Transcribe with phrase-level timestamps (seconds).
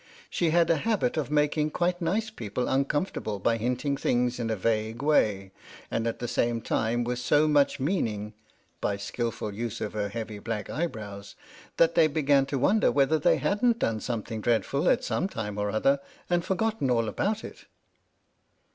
[0.31, 4.55] She had a habit of making quite nice people uncomfortable by hinting things in a
[4.55, 5.51] vague way,
[5.91, 8.33] and at the same time with so much mean ing
[8.81, 11.35] (by skilful use of her heavy black eyebrows),
[11.77, 15.69] that they began to wonder whether they hadn't done something dreadful, at some time or
[15.69, 15.99] other,
[16.31, 17.65] and for gotten all about it.